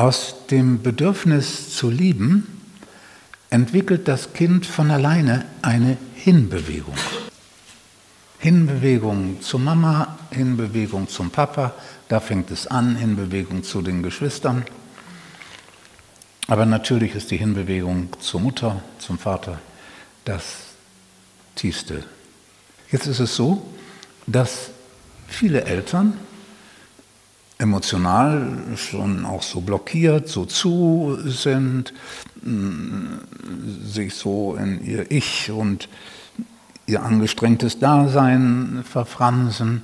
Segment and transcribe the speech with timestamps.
[0.00, 2.46] Aus dem Bedürfnis zu lieben
[3.50, 6.94] entwickelt das Kind von alleine eine Hinbewegung.
[8.38, 11.74] Hinbewegung zur Mama, Hinbewegung zum Papa,
[12.08, 14.64] da fängt es an, Hinbewegung zu den Geschwistern.
[16.46, 19.60] Aber natürlich ist die Hinbewegung zur Mutter, zum Vater
[20.24, 20.44] das
[21.56, 22.04] Tiefste.
[22.90, 23.66] Jetzt ist es so,
[24.26, 24.70] dass
[25.28, 26.14] viele Eltern
[27.60, 31.92] emotional schon auch so blockiert, so zu sind,
[33.84, 35.88] sich so in ihr Ich und
[36.86, 39.82] ihr angestrengtes Dasein verfransen,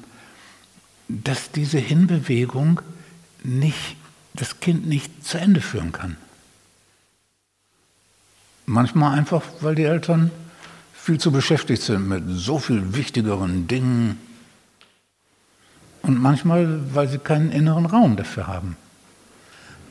[1.08, 2.80] dass diese Hinbewegung
[3.44, 3.96] nicht,
[4.34, 6.16] das Kind nicht zu Ende führen kann.
[8.64, 10.30] Manchmal einfach, weil die Eltern
[10.94, 14.18] viel zu beschäftigt sind mit so viel wichtigeren Dingen,
[16.06, 18.76] und manchmal, weil sie keinen inneren Raum dafür haben.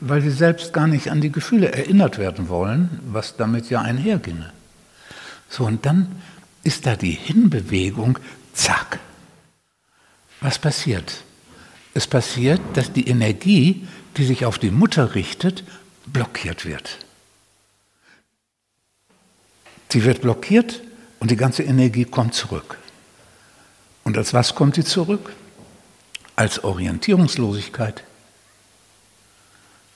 [0.00, 4.52] Weil sie selbst gar nicht an die Gefühle erinnert werden wollen, was damit ja einherginge.
[5.48, 6.08] So, und dann
[6.64, 8.18] ist da die Hinbewegung,
[8.54, 8.98] zack.
[10.40, 11.22] Was passiert?
[11.94, 15.64] Es passiert, dass die Energie, die sich auf die Mutter richtet,
[16.06, 16.98] blockiert wird.
[19.90, 20.82] Sie wird blockiert
[21.20, 22.78] und die ganze Energie kommt zurück.
[24.04, 25.32] Und als was kommt sie zurück?
[26.36, 28.04] Als Orientierungslosigkeit,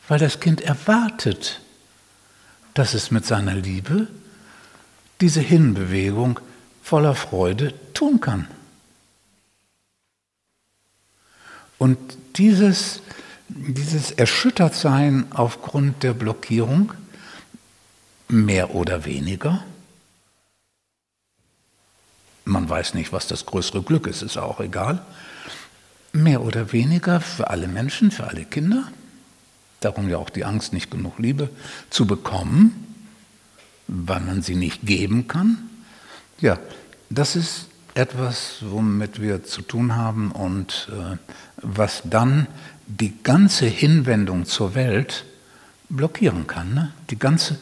[0.08, 1.60] weil das Kind erwartet,
[2.74, 4.08] dass es mit seiner Liebe
[5.20, 6.41] diese Hinbewegung
[6.82, 8.48] voller Freude tun kann.
[11.78, 11.98] Und
[12.36, 13.00] dieses,
[13.48, 16.92] dieses Erschüttertsein aufgrund der Blockierung,
[18.28, 19.64] mehr oder weniger,
[22.44, 25.04] man weiß nicht, was das größere Glück ist, ist auch egal,
[26.12, 28.84] mehr oder weniger für alle Menschen, für alle Kinder,
[29.81, 31.50] darum ja auch die Angst, nicht genug Liebe
[31.91, 32.87] zu bekommen,
[33.87, 35.59] weil man sie nicht geben kann.
[36.41, 36.59] Ja,
[37.10, 41.16] das ist etwas, womit wir zu tun haben und äh,
[41.56, 42.47] was dann
[42.87, 45.25] die ganze Hinwendung zur Welt
[45.88, 46.75] blockieren kann.
[46.75, 46.93] Ne?
[47.10, 47.59] Die ganze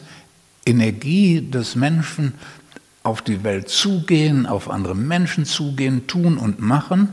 [0.65, 2.33] Energie des Menschen
[3.03, 7.09] auf die Welt zugehen, auf andere Menschen zugehen, tun und machen,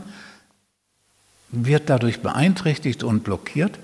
[1.49, 3.79] wird dadurch beeinträchtigt und blockiert.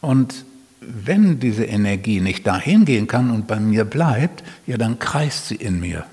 [0.00, 0.44] Und
[0.80, 5.56] wenn diese Energie nicht dahin gehen kann und bei mir bleibt, ja, dann kreist sie
[5.56, 6.04] in mir.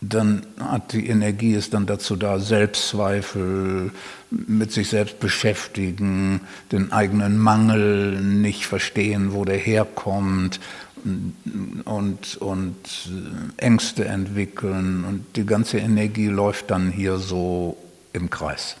[0.00, 3.92] Dann hat die Energie ist dann dazu da, Selbstzweifel,
[4.30, 6.40] mit sich selbst beschäftigen,
[6.72, 10.58] den eigenen Mangel nicht verstehen, wo der herkommt
[11.84, 12.76] und, und
[13.56, 17.76] Ängste entwickeln und die ganze Energie läuft dann hier so
[18.12, 18.76] im Kreis.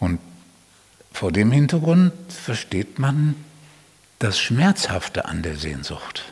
[0.00, 0.20] Und
[1.12, 3.36] vor dem Hintergrund versteht man
[4.18, 6.24] das Schmerzhafte an der Sehnsucht.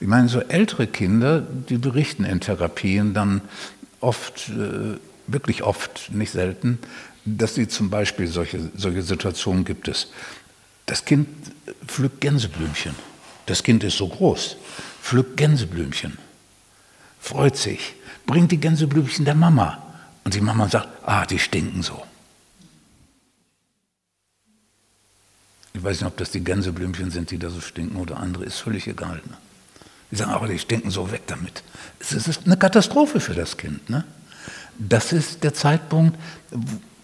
[0.00, 3.42] Ich meine, so ältere Kinder, die berichten in Therapien dann
[4.00, 4.96] oft, äh,
[5.32, 6.78] wirklich oft, nicht selten,
[7.24, 10.08] dass sie zum Beispiel solche, solche Situationen gibt es.
[10.86, 11.28] Das Kind
[11.86, 12.94] pflückt Gänseblümchen.
[13.46, 14.56] Das Kind ist so groß,
[15.02, 16.18] pflückt Gänseblümchen,
[17.18, 17.94] freut sich,
[18.26, 19.82] bringt die Gänseblümchen der Mama.
[20.22, 22.00] Und die Mama sagt, ah, die stinken so.
[25.72, 28.58] Ich weiß nicht, ob das die Gänseblümchen sind, die da so stinken oder andere, ist
[28.58, 29.20] völlig egal.
[29.28, 29.36] Ne?
[30.10, 31.62] Die sagen, aber die stinken so weg damit.
[31.98, 33.88] Es ist eine Katastrophe für das Kind.
[33.88, 34.04] Ne?
[34.80, 36.18] Das ist der Zeitpunkt,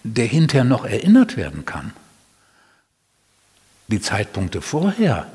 [0.02, 1.92] der hinterher noch erinnert werden kann.
[3.88, 5.26] Die Zeitpunkte vorher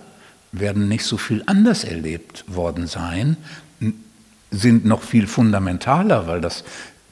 [0.51, 3.37] werden nicht so viel anders erlebt worden sein,
[4.49, 6.63] sind noch viel fundamentaler, weil das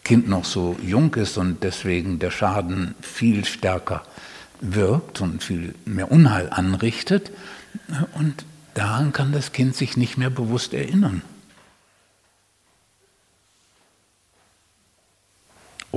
[0.03, 4.03] Kind noch so jung ist und deswegen der Schaden viel stärker
[4.59, 7.31] wirkt und viel mehr Unheil anrichtet.
[8.15, 8.43] Und
[8.73, 11.21] daran kann das Kind sich nicht mehr bewusst erinnern.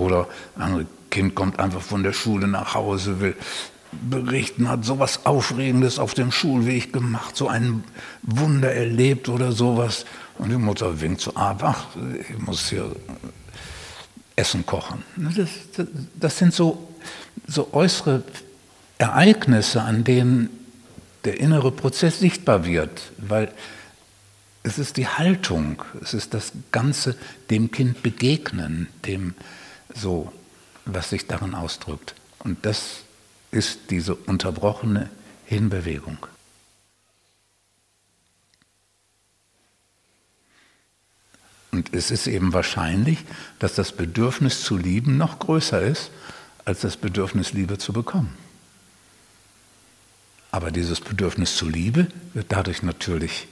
[0.02, 3.36] Oder andere Kind kommt einfach von der Schule nach Hause, will
[3.92, 7.84] berichten, hat sowas Aufregendes auf dem Schulweg gemacht, so ein
[8.22, 10.06] Wunder erlebt oder sowas.
[10.38, 11.86] Und die Mutter winkt so ab, ach,
[12.28, 12.96] ich muss hier
[14.34, 15.02] Essen kochen.
[15.16, 16.88] Das, das, das sind so,
[17.46, 18.22] so äußere
[18.98, 20.48] Ereignisse, an denen
[21.24, 23.52] der innere Prozess sichtbar wird, weil
[24.62, 27.16] es ist die Haltung, es ist das ganze
[27.50, 29.34] dem Kind begegnen, dem
[29.94, 30.32] so
[30.84, 32.14] was sich darin ausdrückt.
[32.38, 33.02] Und das
[33.50, 35.10] ist diese unterbrochene
[35.46, 36.18] Hinbewegung.
[41.70, 43.18] Und es ist eben wahrscheinlich,
[43.58, 46.10] dass das Bedürfnis zu lieben noch größer ist,
[46.64, 48.36] als das Bedürfnis Liebe zu bekommen.
[50.50, 53.48] Aber dieses Bedürfnis zu Liebe wird dadurch natürlich,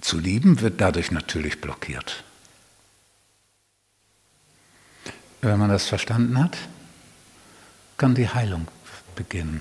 [0.00, 2.24] zu lieben wird dadurch natürlich blockiert.
[5.44, 6.56] Wenn man das verstanden hat,
[7.96, 8.68] kann die Heilung
[9.16, 9.60] beginnen.